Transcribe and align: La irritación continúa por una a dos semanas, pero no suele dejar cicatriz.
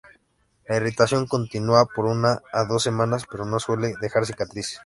La 0.67 0.77
irritación 0.77 1.27
continúa 1.27 1.85
por 1.85 2.05
una 2.05 2.39
a 2.51 2.63
dos 2.65 2.81
semanas, 2.81 3.27
pero 3.29 3.45
no 3.45 3.59
suele 3.59 3.93
dejar 4.01 4.25
cicatriz. 4.25 4.79